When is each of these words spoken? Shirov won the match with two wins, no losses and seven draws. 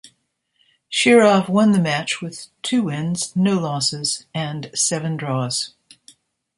Shirov 0.91 1.47
won 1.47 1.73
the 1.73 1.79
match 1.79 2.21
with 2.23 2.47
two 2.63 2.81
wins, 2.81 3.35
no 3.35 3.59
losses 3.59 4.25
and 4.33 4.71
seven 4.73 5.15
draws. 5.15 5.75